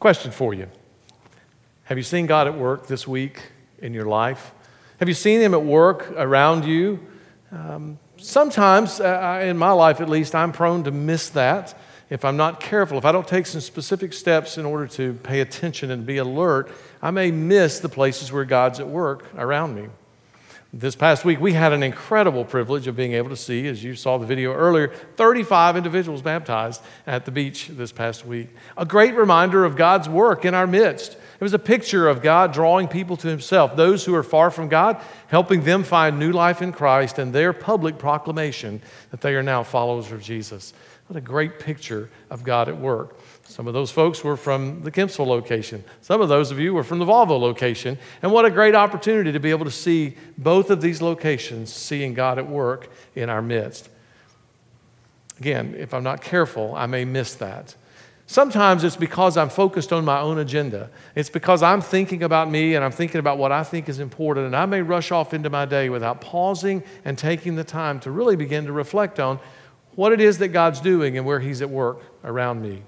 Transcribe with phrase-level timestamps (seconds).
[0.00, 0.66] Question for you
[1.84, 3.42] Have you seen God at work this week
[3.80, 4.52] in your life?
[4.98, 7.06] Have you seen Him at work around you?
[7.52, 11.78] Um, sometimes, uh, in my life at least, I'm prone to miss that
[12.08, 15.40] if I'm not careful, if I don't take some specific steps in order to pay
[15.40, 16.70] attention and be alert,
[17.00, 19.90] I may miss the places where God's at work around me.
[20.72, 23.96] This past week, we had an incredible privilege of being able to see, as you
[23.96, 28.50] saw the video earlier, 35 individuals baptized at the beach this past week.
[28.76, 31.14] A great reminder of God's work in our midst.
[31.14, 34.68] It was a picture of God drawing people to Himself, those who are far from
[34.68, 38.80] God, helping them find new life in Christ, and their public proclamation
[39.10, 40.72] that they are now followers of Jesus.
[41.08, 43.18] What a great picture of God at work.
[43.50, 45.82] Some of those folks were from the Kempsville location.
[46.02, 47.98] Some of those of you were from the Volvo location.
[48.22, 52.14] And what a great opportunity to be able to see both of these locations seeing
[52.14, 53.88] God at work in our midst.
[55.40, 57.74] Again, if I'm not careful, I may miss that.
[58.28, 60.88] Sometimes it's because I'm focused on my own agenda.
[61.16, 64.46] It's because I'm thinking about me and I'm thinking about what I think is important,
[64.46, 68.12] and I may rush off into my day without pausing and taking the time to
[68.12, 69.40] really begin to reflect on
[69.96, 72.84] what it is that God's doing and where He's at work around me.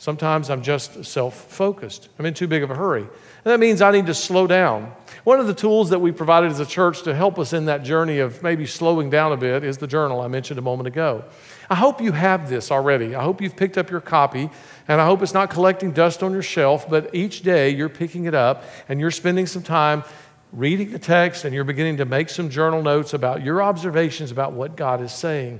[0.00, 2.08] Sometimes I'm just self focused.
[2.18, 3.02] I'm in too big of a hurry.
[3.02, 4.92] And that means I need to slow down.
[5.24, 7.82] One of the tools that we provided as a church to help us in that
[7.82, 11.24] journey of maybe slowing down a bit is the journal I mentioned a moment ago.
[11.68, 13.16] I hope you have this already.
[13.16, 14.48] I hope you've picked up your copy,
[14.86, 18.26] and I hope it's not collecting dust on your shelf, but each day you're picking
[18.26, 20.04] it up and you're spending some time
[20.52, 24.52] reading the text and you're beginning to make some journal notes about your observations about
[24.52, 25.58] what God is saying.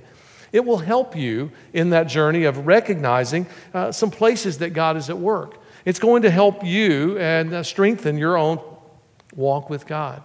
[0.52, 5.10] It will help you in that journey of recognizing uh, some places that God is
[5.10, 5.58] at work.
[5.84, 8.60] It's going to help you and uh, strengthen your own
[9.34, 10.22] walk with God.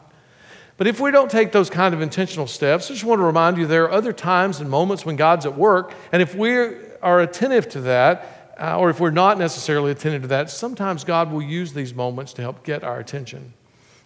[0.77, 3.57] But if we don't take those kind of intentional steps, I just want to remind
[3.57, 5.93] you there are other times and moments when God's at work.
[6.11, 6.58] And if we
[7.02, 11.31] are attentive to that, uh, or if we're not necessarily attentive to that, sometimes God
[11.31, 13.53] will use these moments to help get our attention.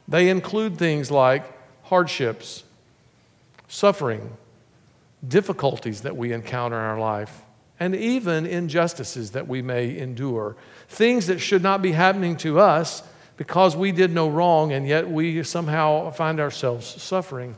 [0.07, 1.43] They include things like
[1.83, 2.63] hardships,
[3.67, 4.35] suffering,
[5.25, 7.43] difficulties that we encounter in our life,
[7.79, 10.55] and even injustices that we may endure.
[10.89, 13.03] Things that should not be happening to us
[13.37, 17.55] because we did no wrong, and yet we somehow find ourselves suffering.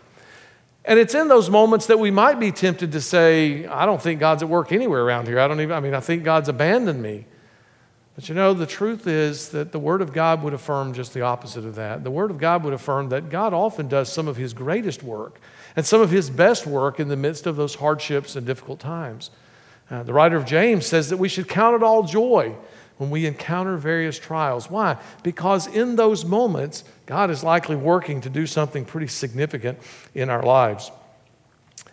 [0.85, 4.19] And it's in those moments that we might be tempted to say, I don't think
[4.19, 5.39] God's at work anywhere around here.
[5.39, 7.25] I don't even, I mean, I think God's abandoned me.
[8.15, 11.21] But you know, the truth is that the Word of God would affirm just the
[11.21, 12.03] opposite of that.
[12.03, 15.39] The Word of God would affirm that God often does some of His greatest work
[15.75, 19.31] and some of his best work in the midst of those hardships and difficult times.
[19.89, 22.55] Uh, the writer of James says that we should count it all joy
[22.97, 24.69] when we encounter various trials.
[24.69, 24.97] Why?
[25.23, 29.79] Because in those moments, God is likely working to do something pretty significant
[30.13, 30.91] in our lives.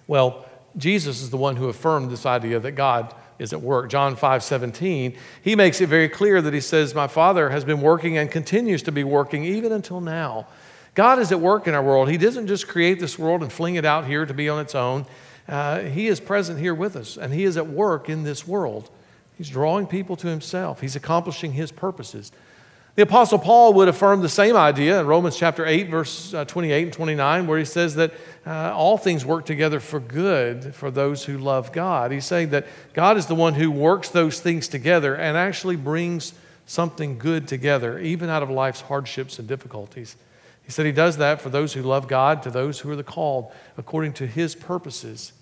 [0.07, 3.89] Well, Jesus is the one who affirmed this idea that God is at work.
[3.89, 7.81] John 5 17, he makes it very clear that he says, My Father has been
[7.81, 10.47] working and continues to be working even until now.
[10.97, 12.09] God is at work in our world.
[12.09, 14.75] He doesn't just create this world and fling it out here to be on its
[14.75, 15.05] own.
[15.47, 18.91] Uh, he is present here with us, and He is at work in this world.
[19.37, 22.33] He's drawing people to Himself, He's accomplishing His purposes.
[22.97, 26.83] The Apostle Paul would affirm the same idea in Romans chapter 8, verse uh, 28
[26.83, 28.15] and 29, where he says that
[28.47, 32.11] uh, all things work together for good for those who love God.
[32.11, 36.33] He's saying that God is the one who works those things together and actually brings
[36.65, 40.17] something good together, even out of life's hardships and difficulties.
[40.67, 43.05] He said he does that for those who love God, to those who are the
[43.05, 45.33] called according to his purposes.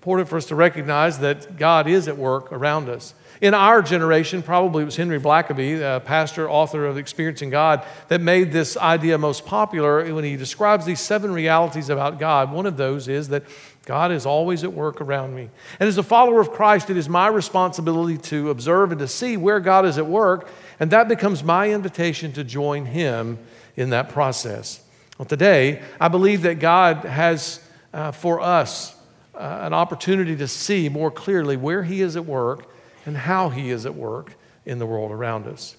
[0.00, 3.14] Important for us to recognize that God is at work around us.
[3.40, 8.52] In our generation, probably it was Henry Blackaby, pastor, author of Experiencing God, that made
[8.52, 12.52] this idea most popular when he describes these seven realities about God.
[12.52, 13.44] One of those is that
[13.86, 15.48] God is always at work around me.
[15.78, 19.38] And as a follower of Christ, it is my responsibility to observe and to see
[19.38, 23.38] where God is at work, and that becomes my invitation to join Him
[23.80, 24.82] in that process.
[25.18, 27.60] Well, today, I believe that God has
[27.92, 28.94] uh, for us
[29.34, 32.70] uh, an opportunity to see more clearly where He is at work
[33.06, 34.34] and how He is at work
[34.66, 35.76] in the world around us.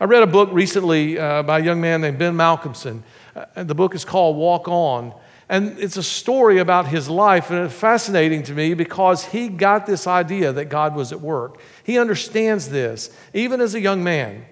[0.00, 3.02] I read a book recently uh, by a young man named Ben Malcolmson.
[3.34, 5.14] Uh, the book is called Walk On.
[5.48, 9.86] And it's a story about his life, and it's fascinating to me because he got
[9.86, 11.60] this idea that God was at work.
[11.84, 14.44] He understands this, even as a young man.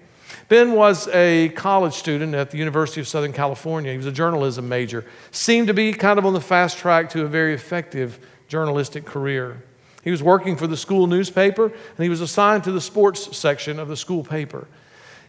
[0.47, 3.91] Ben was a college student at the University of Southern California.
[3.91, 7.23] He was a journalism major, seemed to be kind of on the fast track to
[7.23, 9.63] a very effective journalistic career.
[10.03, 13.79] He was working for the school newspaper, and he was assigned to the sports section
[13.79, 14.67] of the school paper.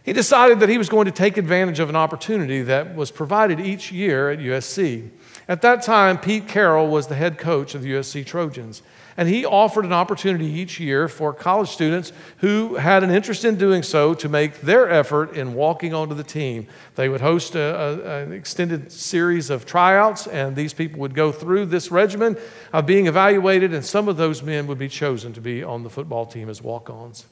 [0.03, 3.59] He decided that he was going to take advantage of an opportunity that was provided
[3.59, 5.09] each year at USC.
[5.49, 8.83] At that time, Pete Carroll was the head coach of the USC Trojans.
[9.17, 13.57] And he offered an opportunity each year for college students who had an interest in
[13.57, 16.67] doing so to make their effort in walking onto the team.
[16.93, 21.31] They would host a, a, an extended series of tryouts, and these people would go
[21.31, 22.37] through this regimen
[22.71, 25.89] of being evaluated, and some of those men would be chosen to be on the
[25.89, 27.25] football team as walk ons.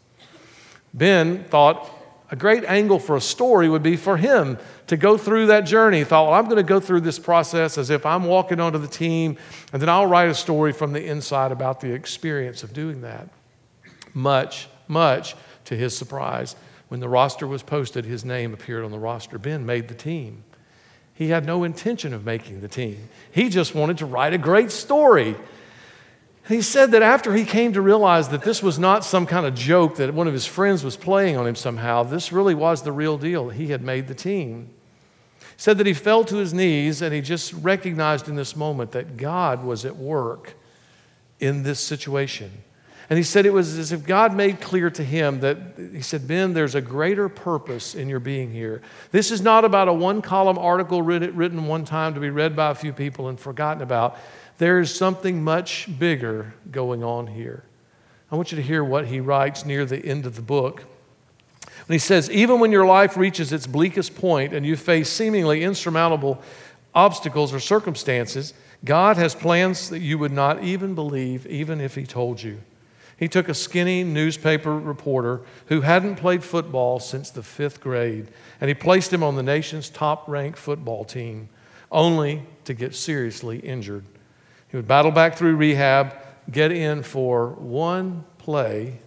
[0.92, 1.88] Ben thought
[2.32, 4.58] a great angle for a story would be for him
[4.88, 6.00] to go through that journey.
[6.00, 8.80] He thought, well, I'm going to go through this process as if I'm walking onto
[8.80, 9.38] the team,
[9.72, 13.30] and then I'll write a story from the inside about the experience of doing that.
[14.14, 15.36] Much, much
[15.66, 16.56] to his surprise,
[16.88, 19.38] when the roster was posted, his name appeared on the roster.
[19.38, 20.44] Ben made the team.
[21.14, 24.72] He had no intention of making the team, he just wanted to write a great
[24.72, 25.36] story.
[26.48, 29.56] He said that after he came to realize that this was not some kind of
[29.56, 32.92] joke that one of his friends was playing on him somehow, this really was the
[32.92, 33.50] real deal.
[33.50, 34.70] He had made the team.
[35.40, 38.92] He said that he fell to his knees and he just recognized in this moment
[38.92, 40.54] that God was at work
[41.40, 42.52] in this situation.
[43.10, 46.28] And he said it was as if God made clear to him that, he said,
[46.28, 48.82] Ben, there's a greater purpose in your being here.
[49.12, 52.72] This is not about a one column article written one time to be read by
[52.72, 54.18] a few people and forgotten about.
[54.58, 57.64] There is something much bigger going on here.
[58.32, 60.84] I want you to hear what he writes near the end of the book.
[61.88, 65.64] When he says, Even when your life reaches its bleakest point and you face seemingly
[65.64, 66.42] insurmountable
[66.94, 68.54] obstacles or circumstances,
[68.84, 72.62] God has plans that you would not even believe, even if he told you.
[73.18, 78.28] He took a skinny newspaper reporter who hadn't played football since the fifth grade,
[78.60, 81.50] and he placed him on the nation's top ranked football team,
[81.92, 84.04] only to get seriously injured.
[84.76, 86.14] He would battle back through rehab,
[86.52, 89.00] get in for one play,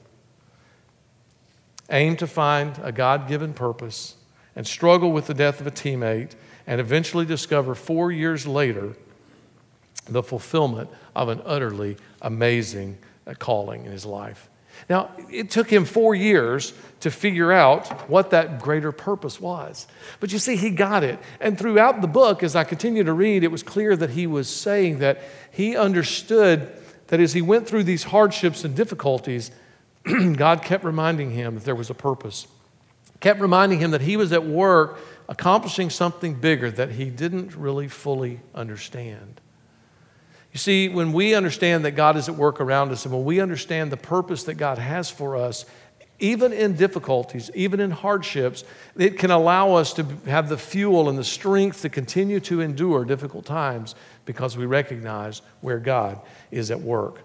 [1.90, 4.16] aim to find a God given purpose,
[4.56, 6.30] and struggle with the death of a teammate,
[6.66, 8.96] and eventually discover four years later
[10.08, 12.96] the fulfillment of an utterly amazing
[13.38, 14.48] calling in his life.
[14.88, 19.86] Now, it took him four years to figure out what that greater purpose was.
[20.20, 21.18] But you see, he got it.
[21.40, 24.48] And throughout the book, as I continue to read, it was clear that he was
[24.48, 26.72] saying that he understood
[27.08, 29.50] that as he went through these hardships and difficulties,
[30.36, 32.46] God kept reminding him that there was a purpose,
[33.20, 34.98] kept reminding him that he was at work
[35.28, 39.40] accomplishing something bigger that he didn't really fully understand.
[40.58, 43.38] You see, when we understand that God is at work around us and when we
[43.38, 45.64] understand the purpose that God has for us,
[46.18, 48.64] even in difficulties, even in hardships,
[48.96, 53.04] it can allow us to have the fuel and the strength to continue to endure
[53.04, 53.94] difficult times
[54.24, 56.20] because we recognize where God
[56.50, 57.22] is at work.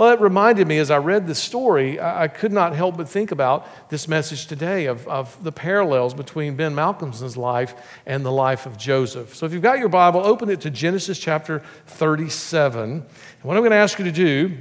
[0.00, 3.32] Well, it reminded me as I read this story, I could not help but think
[3.32, 7.74] about this message today of, of the parallels between Ben Malcolmson's life
[8.06, 9.34] and the life of Joseph.
[9.34, 12.90] So if you've got your Bible, open it to Genesis chapter 37.
[12.90, 13.02] And
[13.42, 14.56] what I'm going to ask you to do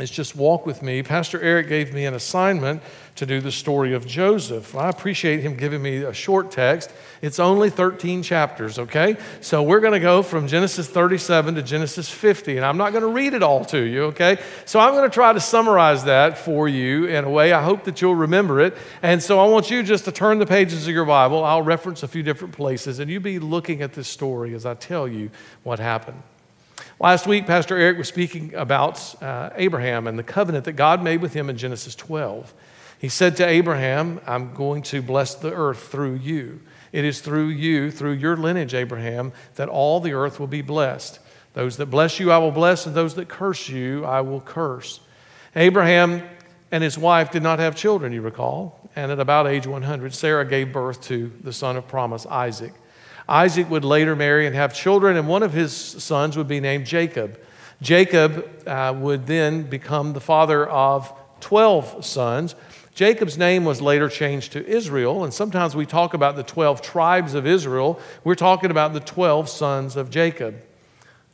[0.00, 1.00] is just walk with me.
[1.00, 2.82] Pastor Eric gave me an assignment
[3.16, 4.76] to do the story of Joseph.
[4.76, 6.92] I appreciate him giving me a short text.
[7.22, 9.16] It's only 13 chapters, okay?
[9.40, 13.02] So we're going to go from Genesis 37 to Genesis 50, and I'm not going
[13.02, 14.38] to read it all to you, okay?
[14.66, 17.84] So I'm going to try to summarize that for you in a way I hope
[17.84, 18.76] that you'll remember it.
[19.02, 21.42] And so I want you just to turn the pages of your Bible.
[21.42, 24.74] I'll reference a few different places, and you be looking at this story as I
[24.74, 25.30] tell you
[25.62, 26.22] what happened.
[27.00, 31.20] Last week, Pastor Eric was speaking about uh, Abraham and the covenant that God made
[31.20, 32.54] with him in Genesis 12.
[32.98, 36.60] He said to Abraham, I'm going to bless the earth through you.
[36.92, 41.18] It is through you, through your lineage, Abraham, that all the earth will be blessed.
[41.52, 45.00] Those that bless you, I will bless, and those that curse you, I will curse.
[45.54, 46.22] Abraham
[46.70, 48.80] and his wife did not have children, you recall.
[48.96, 52.72] And at about age 100, Sarah gave birth to the son of promise, Isaac.
[53.28, 56.86] Isaac would later marry and have children, and one of his sons would be named
[56.86, 57.40] Jacob.
[57.82, 62.54] Jacob uh, would then become the father of 12 sons.
[62.96, 67.34] Jacob's name was later changed to Israel, and sometimes we talk about the 12 tribes
[67.34, 68.00] of Israel.
[68.24, 70.62] We're talking about the 12 sons of Jacob.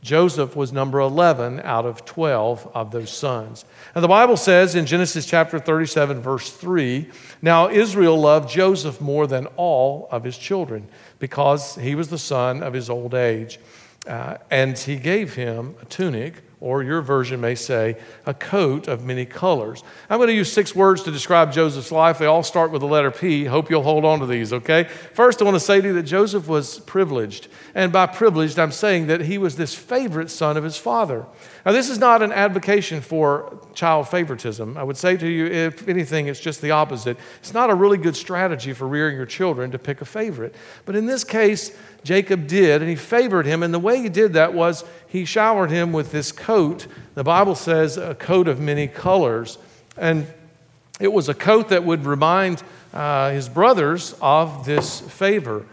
[0.03, 3.65] Joseph was number 11 out of 12 of those sons.
[3.95, 7.09] And the Bible says in Genesis chapter 37, verse 3
[7.41, 10.89] Now Israel loved Joseph more than all of his children
[11.21, 13.61] because he was the son of his old age.
[14.05, 19.05] Uh, and he gave him a tunic or your version may say, a coat of
[19.05, 19.83] many colors.
[20.09, 22.19] I'm going to use six words to describe Joseph's life.
[22.19, 23.45] They all start with the letter P.
[23.47, 24.85] Hope you'll hold on to these, okay?
[24.85, 27.49] First, I want to say to you that Joseph was privileged.
[27.75, 31.27] And by privileged, I'm saying that he was this favorite son of his father.
[31.67, 34.77] Now, this is not an advocation for child favoritism.
[34.77, 37.17] I would say to you, if anything, it's just the opposite.
[37.41, 40.55] It's not a really good strategy for rearing your children to pick a favorite.
[40.85, 43.63] But in this case, Jacob did, and he favored him.
[43.63, 47.55] And the way he did that was he showered him with this coat the Bible
[47.55, 49.59] says a coat of many colors.
[49.97, 50.27] And
[50.99, 52.63] it was a coat that would remind
[52.95, 55.67] uh, his brothers of this favor.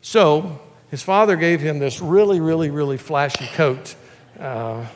[0.00, 0.58] So
[0.90, 3.94] his father gave him this really, really, really flashy coat.
[4.40, 4.86] Uh,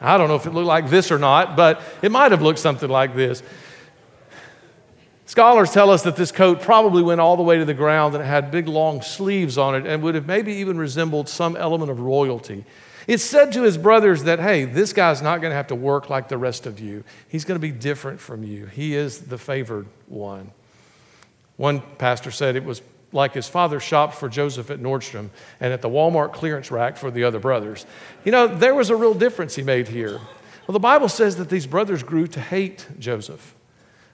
[0.00, 2.60] I don't know if it looked like this or not, but it might have looked
[2.60, 3.42] something like this.
[5.28, 8.24] Scholars tell us that this coat probably went all the way to the ground and
[8.24, 11.90] it had big long sleeves on it and would have maybe even resembled some element
[11.90, 12.64] of royalty.
[13.06, 16.08] It said to his brothers that, hey, this guy's not going to have to work
[16.08, 17.04] like the rest of you.
[17.28, 18.64] He's going to be different from you.
[18.64, 20.50] He is the favored one.
[21.58, 22.80] One pastor said it was
[23.12, 25.28] like his father shopped for Joseph at Nordstrom
[25.60, 27.84] and at the Walmart clearance rack for the other brothers.
[28.24, 30.20] You know, there was a real difference he made here.
[30.66, 33.54] Well, the Bible says that these brothers grew to hate Joseph.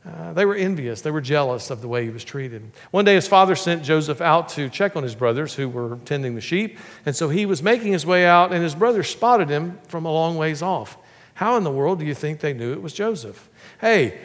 [0.06, 1.00] Uh, they were envious.
[1.00, 2.70] They were jealous of the way he was treated.
[2.90, 6.34] One day, his father sent Joseph out to check on his brothers who were tending
[6.34, 6.78] the sheep.
[7.06, 10.12] And so he was making his way out, and his brothers spotted him from a
[10.12, 10.98] long ways off.
[11.34, 13.48] How in the world do you think they knew it was Joseph?
[13.80, 14.20] Hey,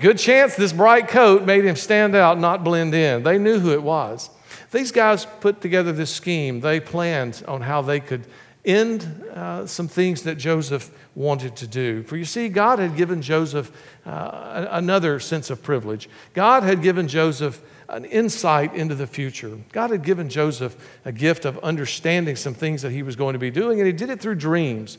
[0.00, 3.24] good chance this bright coat made him stand out, not blend in.
[3.24, 4.30] They knew who it was.
[4.70, 6.60] These guys put together this scheme.
[6.60, 8.26] They planned on how they could
[8.64, 9.02] end
[9.34, 12.02] uh, some things that Joseph wanted to do.
[12.02, 13.72] For you see, God had given Joseph
[14.04, 16.08] uh, another sense of privilege.
[16.34, 19.58] God had given Joseph an insight into the future.
[19.72, 23.38] God had given Joseph a gift of understanding some things that he was going to
[23.38, 24.98] be doing, and he did it through dreams.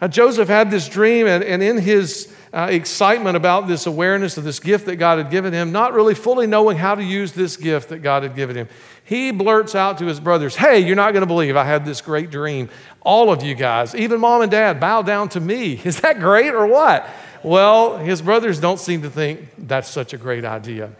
[0.00, 4.44] Now, Joseph had this dream, and, and in his uh, excitement about this awareness of
[4.44, 7.56] this gift that God had given him, not really fully knowing how to use this
[7.56, 8.68] gift that God had given him,
[9.04, 12.00] he blurts out to his brothers, Hey, you're not going to believe I had this
[12.00, 12.68] great dream.
[13.02, 15.72] All of you guys, even mom and dad, bow down to me.
[15.84, 17.08] Is that great or what?
[17.42, 20.90] Well, his brothers don't seem to think that's such a great idea.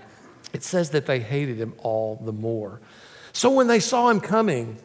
[0.52, 2.80] It says that they hated him all the more.
[3.32, 4.78] So when they saw him coming,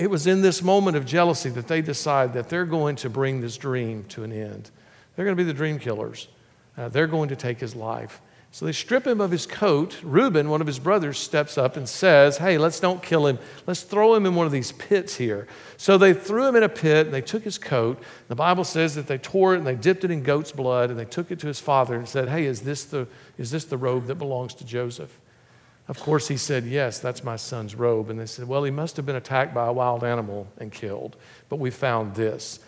[0.00, 3.42] it was in this moment of jealousy that they decide that they're going to bring
[3.42, 4.70] this dream to an end.
[5.14, 6.28] They're going to be the dream killers.
[6.76, 8.22] Uh, they're going to take his life.
[8.52, 10.00] So they strip him of his coat.
[10.02, 13.38] Reuben, one of his brothers, steps up and says, Hey, let's don't kill him.
[13.66, 15.46] Let's throw him in one of these pits here.
[15.76, 18.02] So they threw him in a pit and they took his coat.
[18.28, 20.98] The Bible says that they tore it and they dipped it in goat's blood and
[20.98, 23.06] they took it to his father and said, Hey, is this the,
[23.38, 25.16] is this the robe that belongs to Joseph?
[25.88, 28.10] Of course, he said, Yes, that's my son's robe.
[28.10, 31.16] And they said, Well, he must have been attacked by a wild animal and killed,
[31.48, 32.60] but we found this.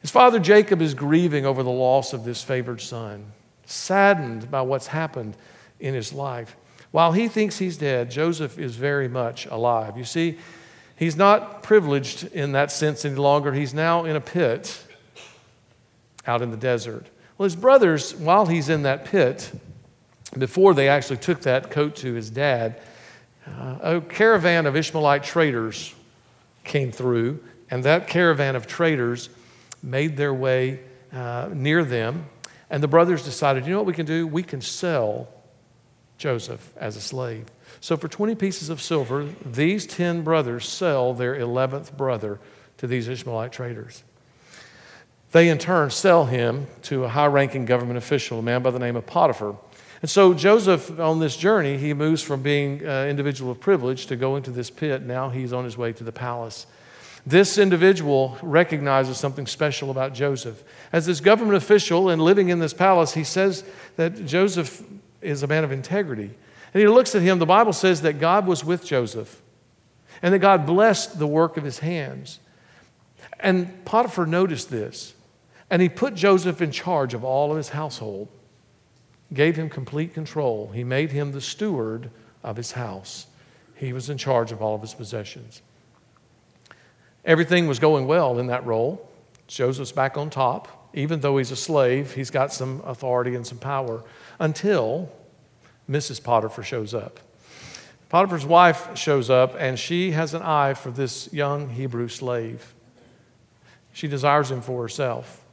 [0.00, 3.32] His father Jacob is grieving over the loss of this favored son
[3.66, 5.36] saddened by what's happened
[5.80, 6.56] in his life.
[6.92, 9.98] While he thinks he's dead, Joseph is very much alive.
[9.98, 10.38] You see,
[10.96, 13.52] he's not privileged in that sense any longer.
[13.52, 14.82] He's now in a pit
[16.26, 17.06] out in the desert.
[17.36, 19.52] Well, his brothers, while he's in that pit,
[20.38, 22.80] before they actually took that coat to his dad,
[23.46, 25.94] uh, a caravan of Ishmaelite traders
[26.64, 29.28] came through, and that caravan of traders
[29.82, 30.80] made their way
[31.12, 32.26] uh, near them
[32.70, 34.26] and the brothers decided, you know what we can do?
[34.26, 35.28] We can sell
[36.18, 37.46] Joseph as a slave.
[37.80, 42.40] So for 20 pieces of silver, these 10 brothers sell their 11th brother
[42.78, 44.02] to these Ishmaelite traders.
[45.32, 48.78] They in turn sell him to a high ranking government official, a man by the
[48.78, 49.56] name of Potiphar.
[50.06, 54.14] And so Joseph, on this journey, he moves from being an individual of privilege to
[54.14, 55.02] going to this pit.
[55.02, 56.68] Now he's on his way to the palace.
[57.26, 60.62] This individual recognizes something special about Joseph.
[60.92, 63.64] As this government official and living in this palace, he says
[63.96, 64.80] that Joseph
[65.22, 66.30] is a man of integrity.
[66.72, 69.42] And he looks at him, the Bible says that God was with Joseph
[70.22, 72.38] and that God blessed the work of his hands.
[73.40, 75.14] And Potiphar noticed this,
[75.68, 78.28] and he put Joseph in charge of all of his household,
[79.32, 80.70] gave him complete control.
[80.72, 82.10] He made him the steward
[82.42, 83.26] of his house.
[83.74, 85.62] He was in charge of all of his possessions.
[87.24, 89.10] Everything was going well in that role.
[89.48, 90.90] Joseph's back on top.
[90.94, 94.02] Even though he's a slave, he's got some authority and some power
[94.38, 95.10] until
[95.90, 96.22] Mrs.
[96.22, 97.20] Potiphar shows up.
[98.08, 102.72] Potiphar's wife shows up, and she has an eye for this young Hebrew slave.
[103.92, 105.44] She desires him for herself.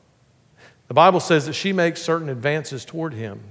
[0.88, 3.42] The Bible says that she makes certain advances toward him.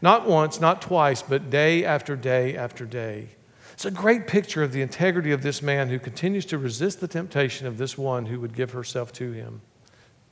[0.00, 3.28] Not once, not twice, but day after day after day.
[3.72, 7.08] It's a great picture of the integrity of this man who continues to resist the
[7.08, 9.62] temptation of this one who would give herself to him.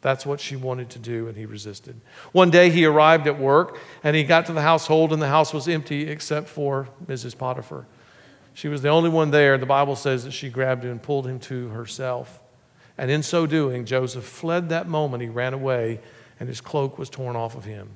[0.00, 2.00] That's what she wanted to do, and he resisted.
[2.32, 5.52] One day he arrived at work and he got to the household, and the house
[5.52, 7.38] was empty except for Mrs.
[7.38, 7.86] Potiphar.
[8.54, 9.56] She was the only one there.
[9.58, 12.40] The Bible says that she grabbed him and pulled him to herself.
[12.98, 15.22] And in so doing, Joseph fled that moment.
[15.22, 16.00] He ran away,
[16.38, 17.88] and his cloak was torn off of him.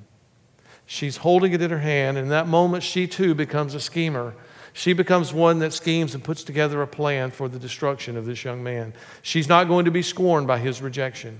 [0.89, 4.33] She's holding it in her hand, and in that moment, she too becomes a schemer
[4.71, 8.43] She becomes one that schemes and puts together a plan for the destruction of this
[8.43, 8.93] young man.
[9.21, 11.39] She's not going to be scorned by his rejection.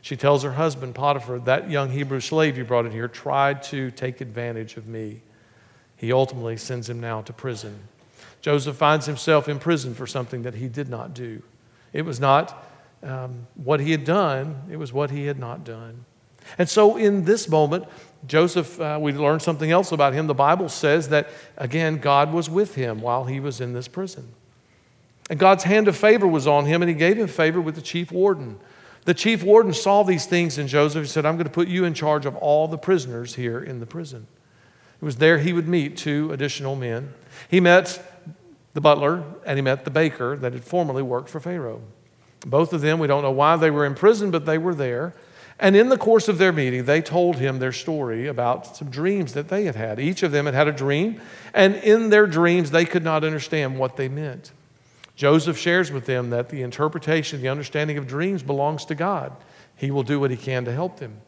[0.00, 3.90] She tells her husband, Potiphar, that young Hebrew slave you brought in here tried to
[3.90, 5.20] take advantage of me.
[5.96, 7.78] He ultimately sends him now to prison.
[8.40, 11.42] Joseph finds himself in prison for something that he did not do.
[11.92, 12.66] It was not
[13.02, 16.06] um, what he had done, it was what he had not done.
[16.58, 17.84] And so, in this moment,
[18.26, 20.26] Joseph, uh, we learn something else about him.
[20.26, 24.28] The Bible says that, again, God was with him while he was in this prison.
[25.30, 27.82] And God's hand of favor was on him, and he gave him favor with the
[27.82, 28.58] chief warden.
[29.04, 31.02] The chief warden saw these things in Joseph.
[31.02, 33.80] He said, I'm going to put you in charge of all the prisoners here in
[33.80, 34.26] the prison.
[35.00, 37.14] It was there he would meet two additional men.
[37.48, 38.02] He met
[38.74, 41.80] the butler and he met the baker that had formerly worked for Pharaoh.
[42.46, 45.14] Both of them, we don't know why they were in prison, but they were there.
[45.60, 49.34] And in the course of their meeting, they told him their story about some dreams
[49.34, 50.00] that they had had.
[50.00, 51.20] Each of them had had a dream,
[51.52, 54.52] and in their dreams, they could not understand what they meant.
[55.16, 59.36] Joseph shares with them that the interpretation, the understanding of dreams belongs to God.
[59.76, 61.20] He will do what he can to help them.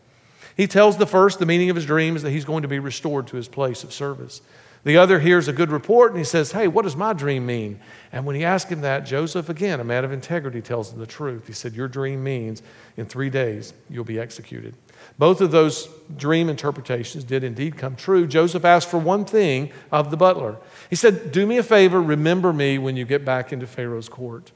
[0.57, 3.27] He tells the first the meaning of his dreams that he's going to be restored
[3.29, 4.41] to his place of service.
[4.85, 7.79] The other hears a good report and he says, Hey, what does my dream mean?
[8.11, 11.07] And when he asked him that, Joseph, again, a man of integrity, tells him the
[11.07, 11.47] truth.
[11.47, 12.63] He said, Your dream means
[12.97, 14.75] in three days you'll be executed.
[15.19, 18.27] Both of those dream interpretations did indeed come true.
[18.27, 20.57] Joseph asked for one thing of the butler.
[20.91, 24.51] He said, Do me a favor, remember me when you get back into Pharaoh's court.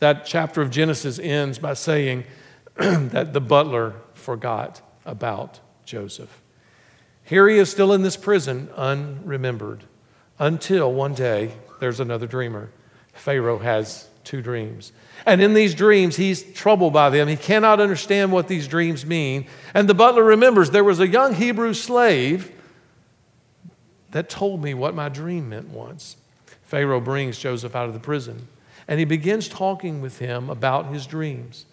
[0.00, 2.24] That chapter of Genesis ends by saying
[2.76, 6.41] that the butler forgot about Joseph.
[7.24, 9.80] Here he is still in this prison, unremembered,
[10.38, 12.70] until one day there's another dreamer.
[13.12, 14.92] Pharaoh has two dreams.
[15.26, 17.28] And in these dreams, he's troubled by them.
[17.28, 19.46] He cannot understand what these dreams mean.
[19.74, 22.50] And the butler remembers there was a young Hebrew slave
[24.10, 26.16] that told me what my dream meant once.
[26.64, 28.48] Pharaoh brings Joseph out of the prison,
[28.88, 31.66] and he begins talking with him about his dreams.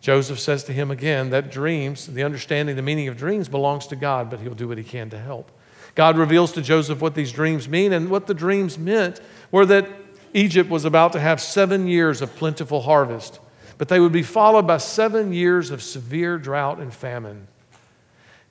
[0.00, 3.96] Joseph says to him again that dreams, the understanding, the meaning of dreams belongs to
[3.96, 5.50] God, but he'll do what he can to help.
[5.94, 9.88] God reveals to Joseph what these dreams mean, and what the dreams meant were that
[10.34, 13.40] Egypt was about to have seven years of plentiful harvest,
[13.78, 17.48] but they would be followed by seven years of severe drought and famine.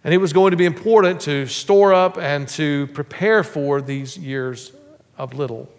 [0.04, 4.18] And it was going to be important to store up and to prepare for these
[4.18, 4.72] years
[5.18, 5.70] of little.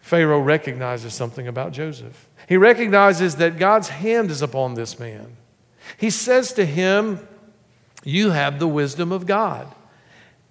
[0.00, 2.28] Pharaoh recognizes something about Joseph.
[2.48, 5.36] He recognizes that God's hand is upon this man.
[5.96, 7.26] He says to him,
[8.02, 9.72] You have the wisdom of God.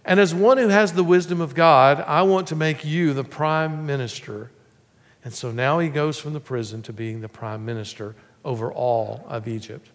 [0.05, 3.23] And as one who has the wisdom of God, I want to make you the
[3.23, 4.49] prime minister.
[5.23, 9.25] And so now he goes from the prison to being the prime minister over all
[9.27, 9.87] of Egypt.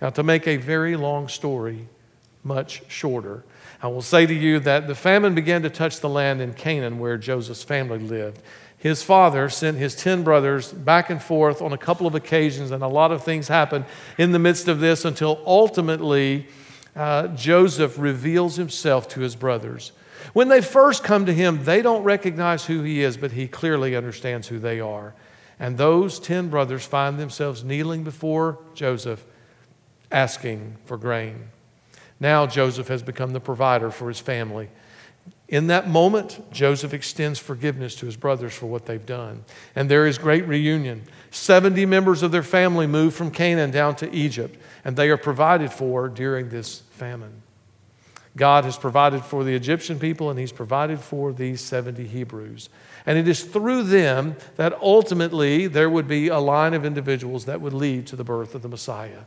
[0.00, 1.88] Now, to make a very long story
[2.42, 3.44] much shorter,
[3.82, 6.98] I will say to you that the famine began to touch the land in Canaan
[6.98, 8.40] where Joseph's family lived
[8.84, 12.82] his father sent his 10 brothers back and forth on a couple of occasions, and
[12.82, 13.86] a lot of things happened
[14.18, 16.46] in the midst of this until ultimately
[16.94, 19.92] uh, Joseph reveals himself to his brothers.
[20.34, 23.96] When they first come to him, they don't recognize who he is, but he clearly
[23.96, 25.14] understands who they are.
[25.58, 29.24] And those 10 brothers find themselves kneeling before Joseph,
[30.12, 31.48] asking for grain.
[32.20, 34.68] Now Joseph has become the provider for his family.
[35.48, 39.44] In that moment, Joseph extends forgiveness to his brothers for what they've done.
[39.76, 41.02] And there is great reunion.
[41.30, 45.70] 70 members of their family move from Canaan down to Egypt, and they are provided
[45.70, 47.42] for during this famine.
[48.36, 52.68] God has provided for the Egyptian people, and He's provided for these 70 Hebrews.
[53.06, 57.60] And it is through them that ultimately there would be a line of individuals that
[57.60, 59.20] would lead to the birth of the Messiah.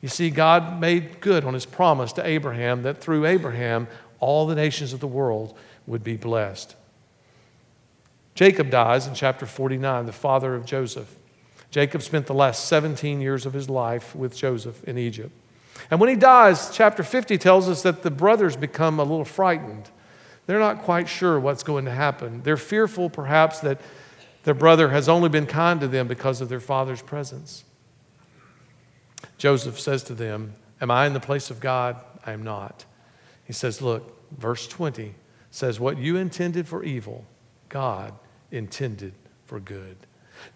[0.00, 3.88] You see, God made good on His promise to Abraham that through Abraham,
[4.22, 6.76] all the nations of the world would be blessed.
[8.34, 11.14] Jacob dies in chapter 49, the father of Joseph.
[11.70, 15.32] Jacob spent the last 17 years of his life with Joseph in Egypt.
[15.90, 19.90] And when he dies, chapter 50 tells us that the brothers become a little frightened.
[20.46, 22.42] They're not quite sure what's going to happen.
[22.42, 23.80] They're fearful, perhaps, that
[24.44, 27.64] their brother has only been kind to them because of their father's presence.
[29.36, 31.96] Joseph says to them, Am I in the place of God?
[32.24, 32.84] I am not.
[33.52, 35.14] He says, Look, verse 20
[35.50, 37.26] says, What you intended for evil,
[37.68, 38.14] God
[38.50, 39.12] intended
[39.44, 39.98] for good.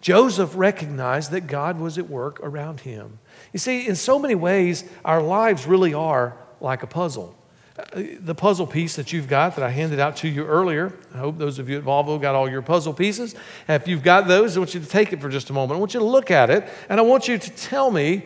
[0.01, 3.19] Joseph recognized that God was at work around him.
[3.53, 7.37] You see, in so many ways, our lives really are like a puzzle.
[7.77, 11.19] Uh, the puzzle piece that you've got that I handed out to you earlier, I
[11.19, 13.35] hope those of you at Volvo got all your puzzle pieces.
[13.69, 15.77] if you've got those, I want you to take it for just a moment.
[15.77, 18.25] I want you to look at it, and I want you to tell me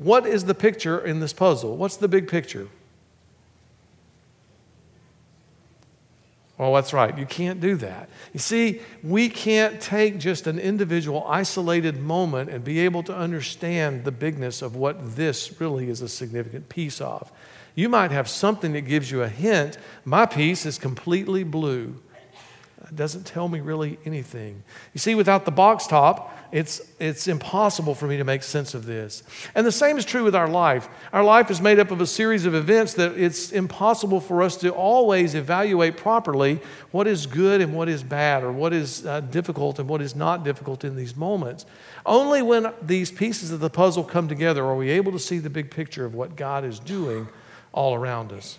[0.00, 1.78] what is the picture in this puzzle?
[1.78, 2.68] What's the big picture?
[6.58, 7.16] Well, that's right.
[7.16, 8.08] You can't do that.
[8.32, 14.04] You see, we can't take just an individual isolated moment and be able to understand
[14.04, 17.32] the bigness of what this really is a significant piece of.
[17.74, 19.78] You might have something that gives you a hint.
[20.04, 21.96] My piece is completely blue.
[22.94, 24.62] Doesn't tell me really anything.
[24.92, 28.84] You see, without the box top, it's, it's impossible for me to make sense of
[28.84, 29.22] this.
[29.54, 30.88] And the same is true with our life.
[31.12, 34.56] Our life is made up of a series of events that it's impossible for us
[34.58, 39.20] to always evaluate properly what is good and what is bad, or what is uh,
[39.20, 41.64] difficult and what is not difficult in these moments.
[42.04, 45.50] Only when these pieces of the puzzle come together are we able to see the
[45.50, 47.28] big picture of what God is doing
[47.72, 48.58] all around us.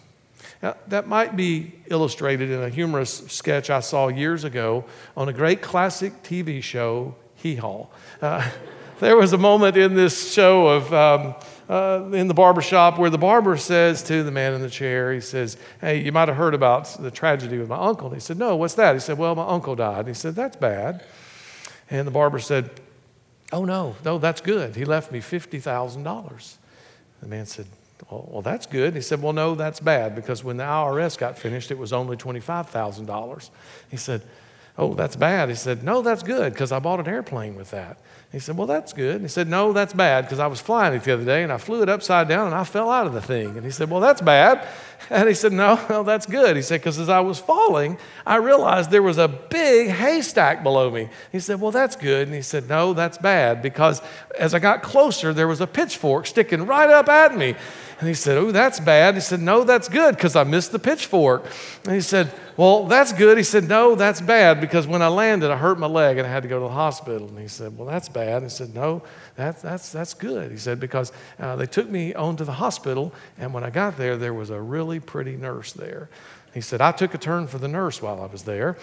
[0.64, 4.86] Now, that might be illustrated in a humorous sketch I saw years ago
[5.18, 7.88] on a great classic TV show hee haw.
[8.22, 8.50] Uh,
[9.02, 11.36] there was a moment in this show of um,
[11.70, 15.14] uh, in the barber shop where the barber says to the man in the chair,
[15.14, 18.08] he says, Hey, you might have heard about the tragedy with my uncle.
[18.08, 18.94] And he said, No, what's that?
[18.94, 20.00] He said, Well, my uncle died.
[20.00, 21.04] And he said, That's bad.
[21.90, 22.70] And the barber said,
[23.52, 24.78] Oh, no, no, that's good.
[24.78, 26.56] He left me $50,000.
[27.20, 27.66] The man said,
[28.10, 28.96] well, well, that's good.
[28.96, 32.18] He said, Well, no, that's bad because when the IRS got finished, it was only
[32.18, 33.50] $25,000.
[33.90, 34.22] He said,
[34.76, 35.50] Oh, that's bad.
[35.50, 38.00] He said, No, that's good because I bought an airplane with that.
[38.32, 39.22] He said, Well, that's good.
[39.22, 41.58] He said, No, that's bad because I was flying it the other day and I
[41.58, 43.56] flew it upside down and I fell out of the thing.
[43.56, 44.68] And he said, Well, that's bad.
[45.10, 46.56] And he said, No, no, that's good.
[46.56, 50.90] He said, Because as I was falling, I realized there was a big haystack below
[50.90, 51.10] me.
[51.30, 52.30] He said, Well, that's good.
[52.30, 54.02] And he said, No, that's bad because
[54.40, 57.56] as I got closer, there was a pitchfork sticking right up at me.
[58.00, 59.16] And he said, Oh, that's bad.
[59.16, 61.46] He said, No, that's good because I missed the pitchfork.
[61.86, 63.38] And he said, Well, that's good.
[63.38, 66.32] He said, No, that's bad because when I landed, I hurt my leg and I
[66.32, 67.28] had to go to the hospital.
[67.28, 68.38] And he said, Well, that's bad.
[68.38, 69.04] And he said, No,
[69.36, 70.52] that's, that's, that's good.
[70.52, 73.98] He said, Because uh, they took me on to the hospital, and when I got
[73.98, 76.10] there, there was a really pretty nurse there.
[76.54, 78.78] He said, I took a turn for the nurse while I was there.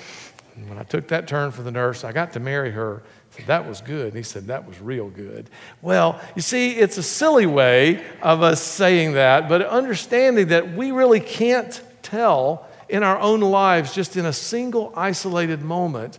[0.61, 3.47] And when I took that turn for the nurse, I got to marry her said,
[3.47, 4.09] That was good.
[4.09, 5.49] And he said, That was real good.
[5.83, 10.93] Well, you see, it's a silly way of us saying that, but understanding that we
[10.93, 16.19] really can't tell in our own lives, just in a single isolated moment,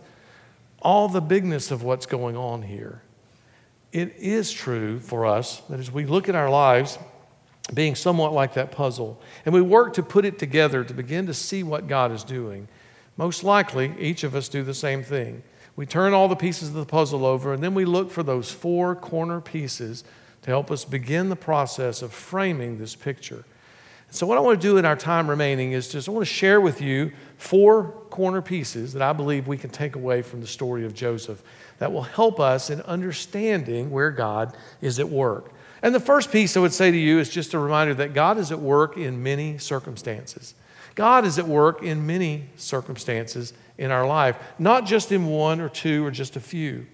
[0.80, 3.02] all the bigness of what's going on here.
[3.92, 6.98] It is true for us that as we look at our lives,
[7.74, 11.34] being somewhat like that puzzle, and we work to put it together to begin to
[11.34, 12.68] see what God is doing,
[13.16, 15.42] most likely each of us do the same thing.
[15.76, 18.50] We turn all the pieces of the puzzle over, and then we look for those
[18.50, 20.04] four corner pieces
[20.42, 23.44] to help us begin the process of framing this picture.
[24.10, 26.32] So, what I want to do in our time remaining is just I want to
[26.32, 30.46] share with you four corner pieces that I believe we can take away from the
[30.46, 31.42] story of Joseph
[31.78, 35.52] that will help us in understanding where God is at work.
[35.80, 38.36] And the first piece I would say to you is just a reminder that God
[38.36, 40.54] is at work in many circumstances.
[40.94, 45.68] God is at work in many circumstances in our life, not just in one or
[45.68, 46.86] two or just a few.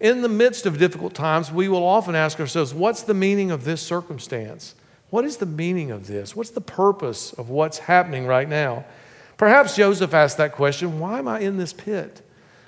[0.00, 3.64] In the midst of difficult times, we will often ask ourselves, what's the meaning of
[3.64, 4.74] this circumstance?
[5.10, 6.34] What is the meaning of this?
[6.34, 8.84] What's the purpose of what's happening right now?
[9.36, 12.22] Perhaps Joseph asked that question why am I in this pit?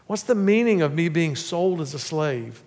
[0.06, 2.62] What's the meaning of me being sold as a slave?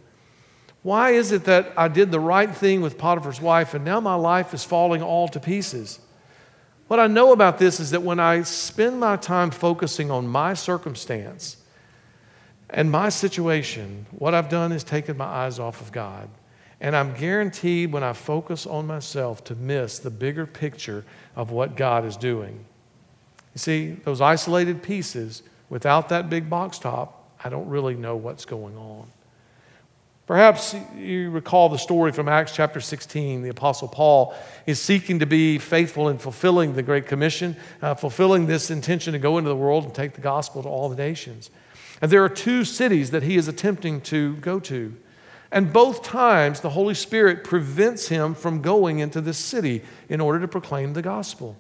[0.82, 4.16] Why is it that I did the right thing with Potiphar's wife and now my
[4.16, 6.00] life is falling all to pieces?
[6.90, 10.56] What I know about this is that when I spend my time focusing on my
[10.56, 11.58] circumstance
[12.68, 16.28] and my situation, what I've done is taken my eyes off of God.
[16.82, 21.78] And I'm guaranteed when I focus on myself to miss the bigger picture of what
[21.78, 22.66] God is doing.
[23.54, 28.46] You see, those isolated pieces, without that big box top, I don't really know what's
[28.46, 29.06] going on.
[30.30, 33.42] Perhaps you recall the story from Acts chapter 16.
[33.42, 34.36] The Apostle Paul
[34.68, 39.18] is seeking to be faithful in fulfilling the Great Commission, uh, fulfilling this intention to
[39.18, 41.50] go into the world and take the gospel to all the nations.
[42.00, 44.96] And there are two cities that he is attempting to go to.
[45.52, 50.40] And both times, the Holy Spirit prevents him from going into this city in order
[50.42, 51.58] to proclaim the gospel.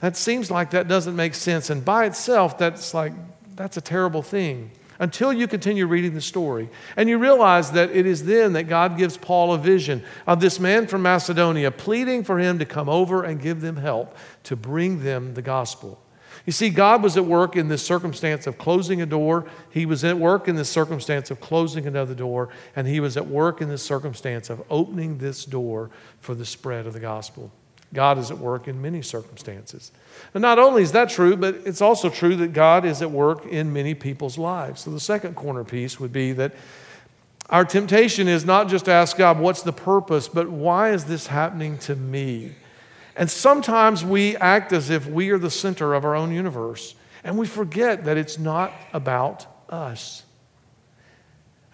[0.00, 1.70] That seems like that doesn't make sense.
[1.70, 3.12] And by itself, that's like,
[3.54, 4.72] that's a terrible thing
[5.04, 6.70] until you continue reading the story.
[6.96, 10.58] And you realize that it is then that God gives Paul a vision of this
[10.58, 15.04] man from Macedonia pleading for him to come over and give them help to bring
[15.04, 16.00] them the gospel.
[16.46, 19.46] You see, God was at work in this circumstance of closing a door.
[19.68, 22.48] He was at work in this circumstance of closing another door.
[22.74, 25.90] And He was at work in this circumstance of opening this door
[26.20, 27.52] for the spread of the gospel.
[27.94, 29.92] God is at work in many circumstances.
[30.34, 33.46] And not only is that true, but it's also true that God is at work
[33.46, 34.82] in many people's lives.
[34.82, 36.54] So the second corner piece would be that
[37.50, 41.26] our temptation is not just to ask God, what's the purpose, but why is this
[41.26, 42.52] happening to me?
[43.16, 47.38] And sometimes we act as if we are the center of our own universe, and
[47.38, 50.24] we forget that it's not about us.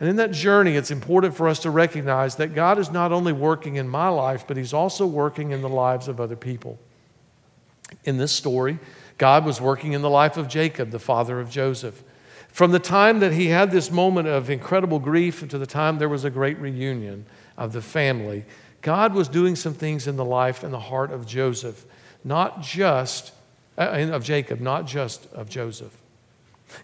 [0.01, 3.35] And in that journey, it's important for us to recognize that God is not only
[3.35, 6.79] working in my life, but He's also working in the lives of other people.
[8.05, 8.79] In this story,
[9.19, 12.03] God was working in the life of Jacob, the father of Joseph.
[12.49, 16.09] From the time that he had this moment of incredible grief to the time there
[16.09, 18.45] was a great reunion of the family,
[18.83, 21.85] God was doing some things in the life and the heart of Joseph,
[22.25, 23.33] not just
[23.79, 25.97] uh, of Jacob, not just of Joseph.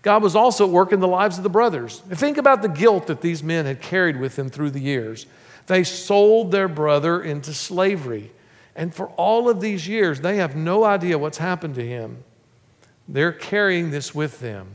[0.03, 2.01] God was also at work in the lives of the brothers.
[2.11, 5.27] Think about the guilt that these men had carried with them through the years.
[5.67, 8.33] They sold their brother into slavery.
[8.75, 12.23] And for all of these years, they have no idea what's happened to him.
[13.09, 14.69] They're carrying this with them.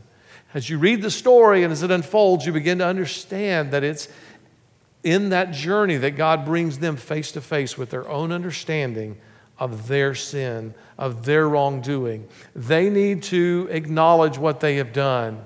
[0.53, 4.07] As you read the story and as it unfolds, you begin to understand that it's
[5.03, 9.17] in that journey that God brings them face to face with their own understanding
[9.61, 12.27] of their sin, of their wrongdoing.
[12.55, 15.45] They need to acknowledge what they have done.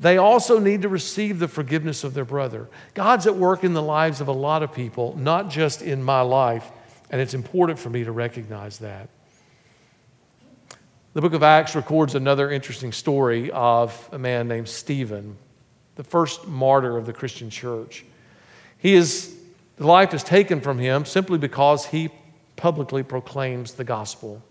[0.00, 2.68] They also need to receive the forgiveness of their brother.
[2.92, 6.22] God's at work in the lives of a lot of people, not just in my
[6.22, 6.68] life,
[7.08, 9.08] and it's important for me to recognize that.
[11.12, 15.36] The book of Acts records another interesting story of a man named Stephen,
[15.94, 18.04] the first martyr of the Christian church.
[18.76, 19.36] He is,
[19.76, 22.10] the life is taken from him simply because he
[22.56, 24.42] publicly proclaims the gospel.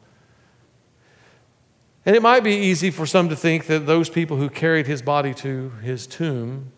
[2.05, 5.01] And it might be easy for some to think that those people who carried his
[5.01, 6.71] body to his tomb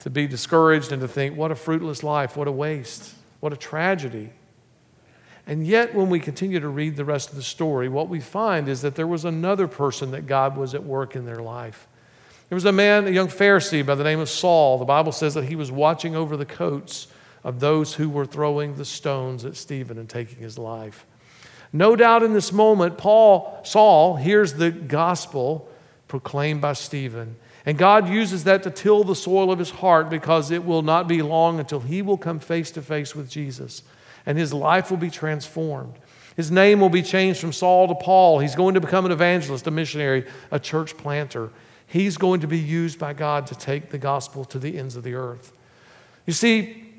[0.00, 3.56] to be discouraged and to think, what a fruitless life, what a waste, what a
[3.56, 4.30] tragedy.
[5.46, 8.68] And yet, when we continue to read the rest of the story, what we find
[8.68, 11.88] is that there was another person that God was at work in their life.
[12.48, 14.78] There was a man, a young Pharisee by the name of Saul.
[14.78, 17.08] The Bible says that he was watching over the coats
[17.44, 21.06] of those who were throwing the stones at Stephen and taking his life.
[21.72, 25.68] No doubt in this moment, Paul, Saul, hears the gospel
[26.08, 27.36] proclaimed by Stephen.
[27.64, 31.06] And God uses that to till the soil of his heart because it will not
[31.06, 33.82] be long until he will come face to face with Jesus
[34.26, 35.94] and his life will be transformed.
[36.36, 38.38] His name will be changed from Saul to Paul.
[38.38, 41.50] He's going to become an evangelist, a missionary, a church planter.
[41.86, 45.02] He's going to be used by God to take the gospel to the ends of
[45.02, 45.52] the earth.
[46.26, 46.89] You see,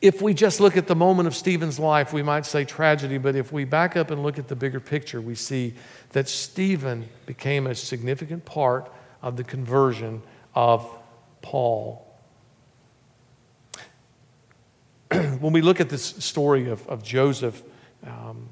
[0.00, 3.34] if we just look at the moment of Stephen's life, we might say tragedy, but
[3.34, 5.74] if we back up and look at the bigger picture, we see
[6.10, 10.22] that Stephen became a significant part of the conversion
[10.54, 10.88] of
[11.42, 12.06] Paul.
[15.10, 17.60] when we look at this story of, of Joseph,
[18.06, 18.48] um,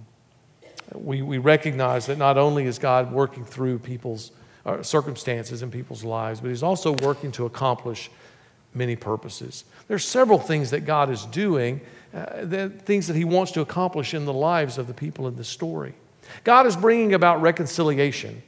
[0.95, 4.33] we, we recognize that not only is God working through people's
[4.65, 8.11] uh, circumstances in people's lives, but He's also working to accomplish
[8.75, 9.65] many purposes.
[9.89, 11.81] There's several things that God is doing,
[12.15, 15.37] uh, the things that He wants to accomplish in the lives of the people in
[15.37, 15.95] this story.
[16.45, 18.43] God is bringing about reconciliation.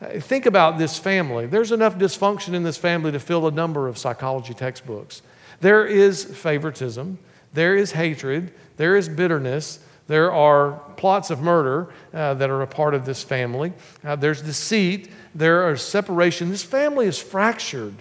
[0.00, 1.46] Uh, think about this family.
[1.46, 5.22] There's enough dysfunction in this family to fill a number of psychology textbooks.
[5.60, 7.18] There is favoritism.
[7.54, 9.78] There is hatred, there is bitterness,
[10.08, 13.72] there are plots of murder uh, that are a part of this family,
[14.04, 16.50] uh, there's deceit, there are separation.
[16.50, 17.94] This family is fractured.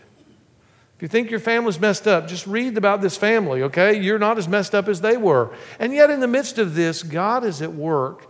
[0.96, 4.00] If you think your family's messed up, just read about this family, okay?
[4.00, 5.54] You're not as messed up as they were.
[5.80, 8.28] And yet, in the midst of this, God is at work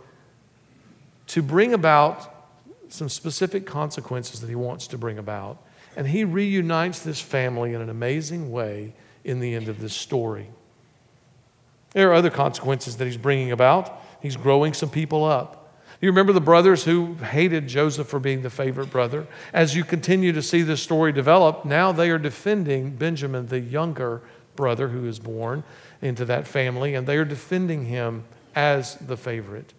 [1.28, 2.30] to bring about
[2.88, 5.62] some specific consequences that He wants to bring about.
[5.96, 10.48] And He reunites this family in an amazing way in the end of this story.
[11.94, 14.02] There are other consequences that he's bringing about.
[14.20, 15.63] He's growing some people up.
[16.00, 19.26] You remember the brothers who hated Joseph for being the favorite brother?
[19.52, 24.22] As you continue to see this story develop, now they are defending Benjamin, the younger
[24.56, 25.64] brother who is born
[26.02, 29.72] into that family, and they are defending him as the favorite.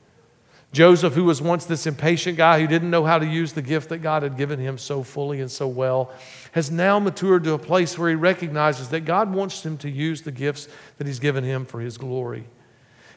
[0.71, 3.89] Joseph, who was once this impatient guy who didn't know how to use the gift
[3.89, 6.11] that God had given him so fully and so well,
[6.51, 10.21] has now matured to a place where he recognizes that God wants him to use
[10.21, 12.45] the gifts that he's given him for his glory.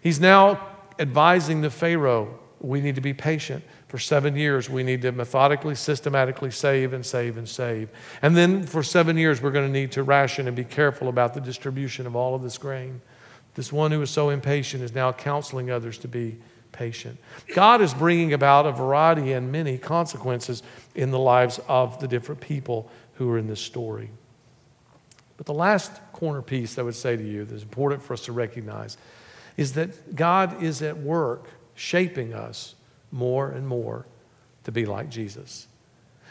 [0.01, 0.69] He's now
[1.01, 3.63] advising the Pharaoh we need to be patient.
[3.87, 7.89] For seven years, we need to methodically, systematically save and save and save.
[8.23, 11.35] And then for seven years, we're going to need to ration and be careful about
[11.35, 13.01] the distribution of all of this grain.
[13.55, 16.39] This one who is so impatient is now counseling others to be
[16.73, 17.19] patient.
[17.55, 20.63] God is bringing about a variety and many consequences
[20.95, 24.11] in the lives of the different people who are in this story.
[25.37, 28.33] But the last corner piece I would say to you that's important for us to
[28.33, 28.97] recognize
[29.57, 32.75] is that God is at work shaping us
[33.13, 34.07] more and more
[34.65, 35.67] to be like Jesus.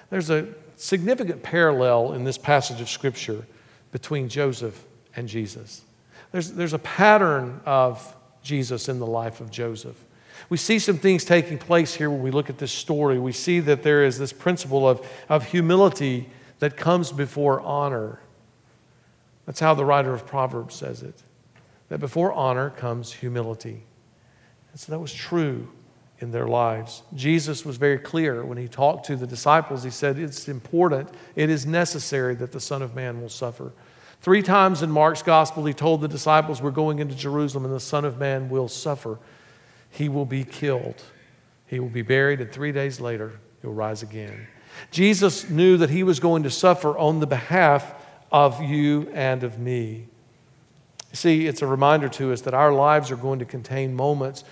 [0.09, 3.45] There's a significant parallel in this passage of Scripture
[3.91, 4.83] between Joseph
[5.15, 5.81] and Jesus.
[6.31, 9.95] There's, there's a pattern of Jesus in the life of Joseph.
[10.49, 13.17] We see some things taking place here when we look at this story.
[13.17, 16.29] We see that there is this principle of, of humility
[16.59, 18.19] that comes before honor.
[19.45, 21.23] That's how the writer of Proverbs says it
[21.89, 23.83] that before honor comes humility.
[24.77, 25.67] And so that was true
[26.19, 27.01] in their lives.
[27.15, 29.83] Jesus was very clear when he talked to the disciples.
[29.83, 33.71] He said, It's important, it is necessary that the Son of Man will suffer.
[34.21, 37.79] Three times in Mark's gospel, he told the disciples, We're going into Jerusalem, and the
[37.79, 39.17] Son of Man will suffer.
[39.89, 41.01] He will be killed.
[41.65, 44.45] He will be buried, and three days later, he'll rise again.
[44.91, 47.95] Jesus knew that he was going to suffer on the behalf
[48.31, 50.05] of you and of me.
[51.13, 54.43] See, it's a reminder to us that our lives are going to contain moments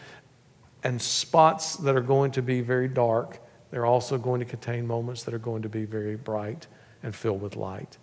[0.86, 3.40] and spots that are going to be very dark.
[3.72, 6.68] They're also going to contain moments that are going to be very bright
[7.02, 7.98] and filled with light.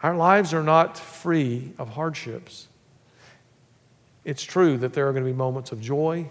[0.00, 2.68] Our lives are not free of hardships.
[4.24, 6.28] It's true that there are going to be moments of joy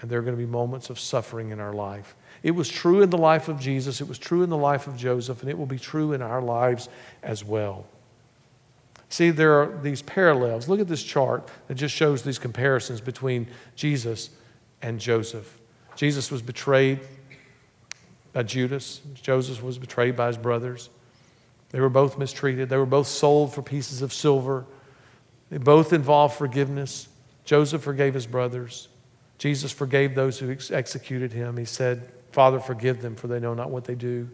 [0.00, 2.16] and there are going to be moments of suffering in our life.
[2.42, 4.96] It was true in the life of Jesus, it was true in the life of
[4.96, 6.88] Joseph, and it will be true in our lives
[7.22, 7.86] as well.
[9.10, 10.66] See, there are these parallels.
[10.66, 14.30] Look at this chart that just shows these comparisons between Jesus
[14.84, 15.58] and Joseph.
[15.96, 17.00] Jesus was betrayed
[18.34, 20.90] by Judas, Joseph was betrayed by his brothers.
[21.70, 24.66] They were both mistreated, they were both sold for pieces of silver.
[25.50, 27.08] They both involved forgiveness.
[27.44, 28.88] Joseph forgave his brothers.
[29.38, 31.56] Jesus forgave those who ex- executed him.
[31.56, 34.28] He said, Father, forgive them, for they know not what they do.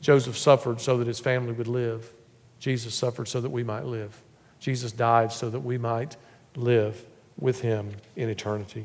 [0.00, 2.12] Joseph suffered so that his family would live.
[2.58, 4.20] Jesus suffered so that we might live.
[4.60, 6.16] Jesus died so that we might
[6.56, 7.04] live
[7.38, 8.84] with him in eternity.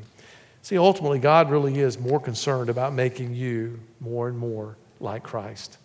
[0.62, 5.78] See, ultimately, God really is more concerned about making you more and more like Christ.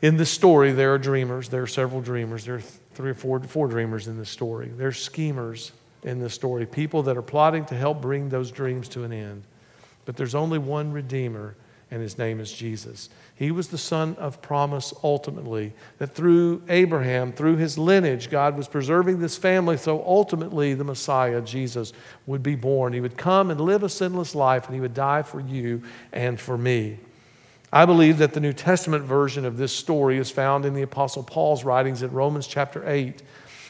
[0.00, 1.48] In this story, there are dreamers.
[1.48, 2.44] There are several dreamers.
[2.44, 2.62] There are
[2.94, 4.68] three or four, four dreamers in this story.
[4.68, 8.88] There are schemers in this story, people that are plotting to help bring those dreams
[8.88, 9.44] to an end.
[10.04, 11.54] But there's only one Redeemer,
[11.92, 13.10] and his name is Jesus.
[13.34, 18.66] He was the son of promise ultimately, that through Abraham, through his lineage, God was
[18.66, 21.92] preserving this family so ultimately the Messiah, Jesus,
[22.26, 22.94] would be born.
[22.94, 25.82] He would come and live a sinless life, and he would die for you
[26.14, 26.98] and for me.
[27.70, 31.22] I believe that the New Testament version of this story is found in the Apostle
[31.22, 33.20] Paul's writings in Romans chapter 8.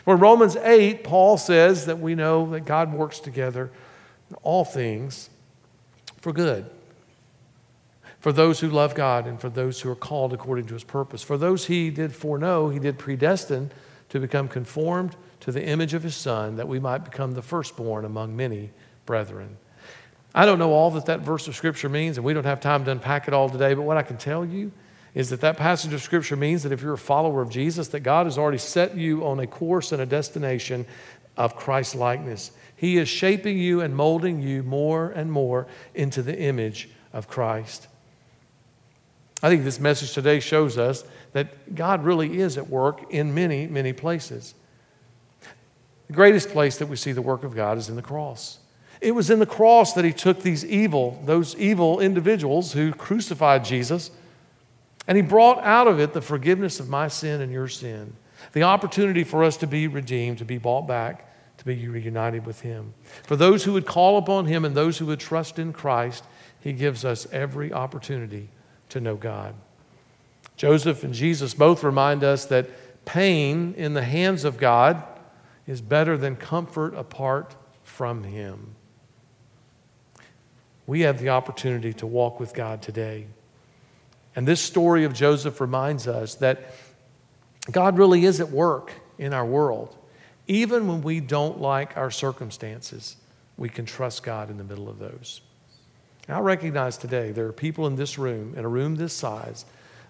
[0.04, 3.72] Where Romans 8, Paul says that we know that God works together
[4.30, 5.28] in all things
[6.20, 6.70] for good.
[8.22, 11.24] For those who love God and for those who are called according to his purpose.
[11.24, 13.72] For those he did foreknow, he did predestine
[14.10, 18.04] to become conformed to the image of his Son, that we might become the firstborn
[18.04, 18.70] among many
[19.06, 19.56] brethren.
[20.32, 22.84] I don't know all that that verse of Scripture means, and we don't have time
[22.84, 24.70] to unpack it all today, but what I can tell you
[25.16, 28.00] is that that passage of Scripture means that if you're a follower of Jesus, that
[28.00, 30.86] God has already set you on a course and a destination
[31.36, 32.52] of Christ likeness.
[32.76, 37.88] He is shaping you and molding you more and more into the image of Christ.
[39.42, 43.66] I think this message today shows us that God really is at work in many,
[43.66, 44.54] many places.
[46.06, 48.58] The greatest place that we see the work of God is in the cross.
[49.00, 53.64] It was in the cross that he took these evil, those evil individuals who crucified
[53.64, 54.12] Jesus,
[55.08, 58.14] and he brought out of it the forgiveness of my sin and your sin,
[58.52, 61.28] the opportunity for us to be redeemed, to be bought back,
[61.58, 62.94] to be reunited with Him.
[63.24, 66.24] For those who would call upon Him and those who would trust in Christ,
[66.60, 68.48] He gives us every opportunity
[68.92, 69.54] to know God.
[70.56, 75.02] Joseph and Jesus both remind us that pain in the hands of God
[75.66, 78.74] is better than comfort apart from Him.
[80.86, 83.26] We have the opportunity to walk with God today.
[84.34, 86.74] And this story of Joseph reminds us that
[87.70, 89.96] God really is at work in our world.
[90.46, 93.16] Even when we don't like our circumstances,
[93.56, 95.40] we can trust God in the middle of those.
[96.28, 99.64] I recognize today there are people in this room, in a room this size,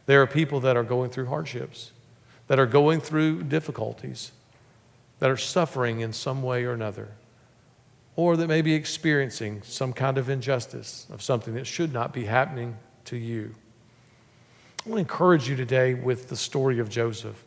[0.07, 1.92] there are people that are going through hardships,
[2.48, 4.33] that are going through difficulties,
[5.20, 7.09] that are suffering in some way or another,
[8.14, 12.25] or that may be experiencing some kind of injustice of something that should not be
[12.25, 13.55] happening to you.
[14.85, 17.42] I want to encourage you today with the story of Joseph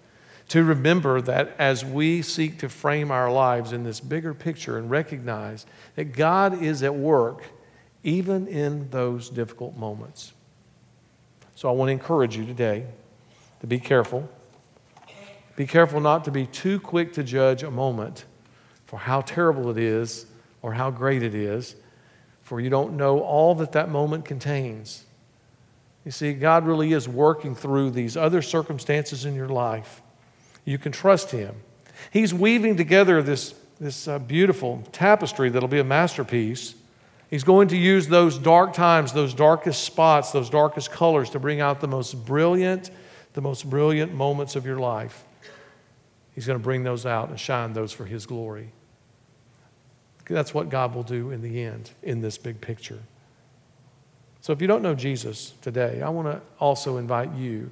[0.47, 4.89] to remember that as we seek to frame our lives in this bigger picture and
[4.89, 7.43] recognize that God is at work
[8.05, 10.31] even in those difficult moments.
[11.55, 12.85] So I want to encourage you today
[13.59, 14.29] to be careful.
[15.57, 18.25] Be careful not to be too quick to judge a moment
[18.85, 20.25] for how terrible it is
[20.61, 21.75] or how great it is,
[22.41, 25.05] for you don't know all that that moment contains.
[26.05, 30.01] You see, God really is working through these other circumstances in your life
[30.65, 31.55] you can trust Him.
[32.11, 36.75] He's weaving together this this uh, beautiful tapestry that'll be a masterpiece.
[37.29, 41.59] He's going to use those dark times, those darkest spots, those darkest colors to bring
[41.59, 42.91] out the most brilliant,
[43.33, 45.23] the most brilliant moments of your life.
[46.33, 48.69] He's going to bring those out and shine those for His glory.
[50.27, 52.99] That's what God will do in the end in this big picture.
[54.41, 57.71] So if you don't know Jesus today, I want to also invite you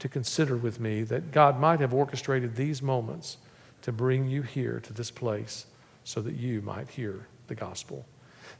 [0.00, 3.38] to consider with me that God might have orchestrated these moments
[3.82, 5.66] to bring you here to this place
[6.04, 8.04] so that you might hear the gospel.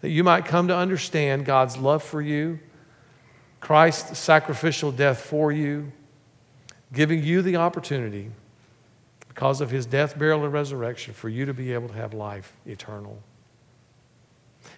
[0.01, 2.59] That you might come to understand God's love for you,
[3.61, 5.93] Christ's sacrificial death for you,
[6.93, 8.31] giving you the opportunity,
[9.29, 12.55] because of his death, burial, and resurrection, for you to be able to have life
[12.67, 13.23] eternal.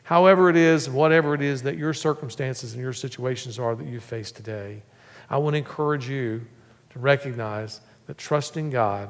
[0.04, 4.00] However, it is, whatever it is that your circumstances and your situations are that you
[4.00, 4.82] face today,
[5.30, 6.44] I want to encourage you
[6.90, 9.08] to recognize that trusting God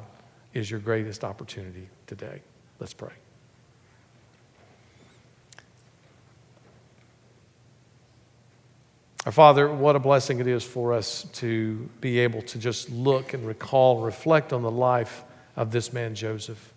[0.55, 2.43] is your greatest opportunity today.
[2.79, 3.22] Let's pray.
[9.25, 13.35] Our Father, what a blessing it is for us to be able to just look
[13.35, 15.23] and recall, reflect on the life
[15.55, 16.75] of this man, Joseph.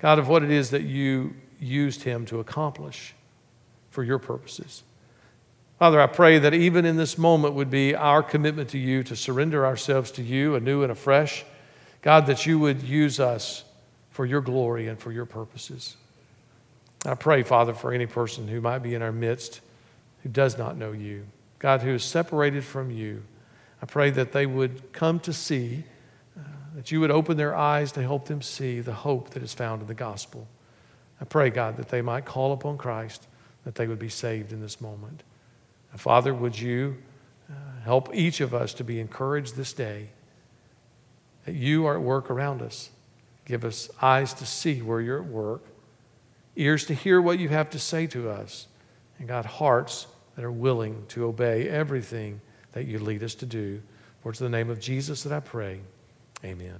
[0.00, 3.14] God, of what it is that you used him to accomplish
[3.90, 4.82] for your purposes.
[5.78, 9.14] Father, I pray that even in this moment would be our commitment to you to
[9.14, 11.44] surrender ourselves to you anew and afresh.
[12.02, 13.62] God, that you would use us
[14.10, 15.96] for your glory and for your purposes.
[17.06, 19.60] I pray, Father, for any person who might be in our midst
[20.24, 21.26] who does not know you,
[21.58, 23.22] God, who is separated from you.
[23.82, 25.84] I pray that they would come to see,
[26.36, 26.42] uh,
[26.74, 29.82] that you would open their eyes to help them see the hope that is found
[29.82, 30.46] in the gospel.
[31.20, 33.26] I pray, God, that they might call upon Christ
[33.64, 35.22] that they would be saved in this moment.
[35.96, 36.96] Father, would you
[37.50, 40.10] uh, help each of us to be encouraged this day
[41.44, 42.90] that you are at work around us?
[43.44, 45.64] Give us eyes to see where you're at work,
[46.56, 48.68] ears to hear what you have to say to us,
[49.18, 50.06] and God, hearts
[50.38, 53.82] that are willing to obey everything that you lead us to do.
[54.22, 55.80] For it's the name of Jesus that I pray.
[56.44, 56.78] Amen.